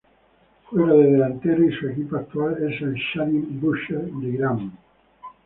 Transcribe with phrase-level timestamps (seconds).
[0.71, 4.71] Juega de delantero y su equipo actual es el Shahin Bushehr de Irán.